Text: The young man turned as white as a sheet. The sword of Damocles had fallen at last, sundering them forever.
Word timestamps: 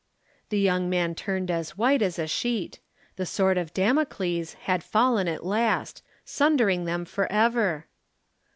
The 0.49 0.59
young 0.59 0.89
man 0.89 1.13
turned 1.13 1.51
as 1.51 1.77
white 1.77 2.01
as 2.01 2.17
a 2.17 2.25
sheet. 2.25 2.79
The 3.17 3.25
sword 3.27 3.59
of 3.59 3.71
Damocles 3.71 4.53
had 4.65 4.83
fallen 4.83 5.27
at 5.27 5.45
last, 5.45 6.01
sundering 6.25 6.85
them 6.85 7.05
forever. 7.05 7.85